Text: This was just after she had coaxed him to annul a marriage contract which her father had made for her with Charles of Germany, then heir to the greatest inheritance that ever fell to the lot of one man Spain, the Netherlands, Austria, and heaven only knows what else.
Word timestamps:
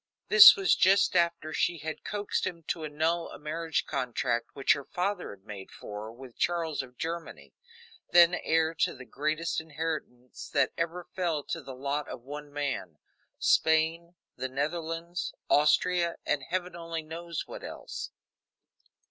This 0.29 0.55
was 0.55 0.73
just 0.75 1.15
after 1.15 1.53
she 1.53 1.77
had 1.77 2.03
coaxed 2.03 2.47
him 2.47 2.63
to 2.69 2.83
annul 2.83 3.29
a 3.29 3.37
marriage 3.37 3.85
contract 3.85 4.55
which 4.55 4.73
her 4.73 4.83
father 4.83 5.29
had 5.29 5.45
made 5.45 5.69
for 5.69 6.05
her 6.05 6.11
with 6.11 6.39
Charles 6.39 6.81
of 6.81 6.97
Germany, 6.97 7.53
then 8.09 8.33
heir 8.33 8.73
to 8.79 8.95
the 8.95 9.05
greatest 9.05 9.61
inheritance 9.61 10.49
that 10.49 10.71
ever 10.75 11.03
fell 11.13 11.43
to 11.43 11.61
the 11.61 11.75
lot 11.75 12.07
of 12.09 12.23
one 12.23 12.51
man 12.51 12.97
Spain, 13.37 14.15
the 14.35 14.49
Netherlands, 14.49 15.33
Austria, 15.51 16.15
and 16.25 16.45
heaven 16.49 16.75
only 16.75 17.03
knows 17.03 17.45
what 17.45 17.63
else. 17.63 18.09